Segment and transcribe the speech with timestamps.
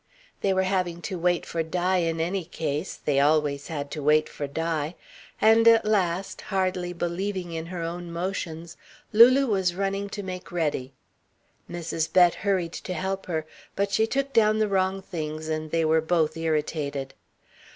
[0.41, 4.27] They were having to wait for Di in any case they always had to wait
[4.27, 4.95] for Di
[5.39, 8.77] and at last, hardly believing in her own motions,
[9.13, 10.91] Lulu was running to make ready.
[11.69, 12.11] Mrs.
[12.11, 13.45] Bett hurried to help her,
[13.75, 17.13] but she took down the wrong things and they were both irritated.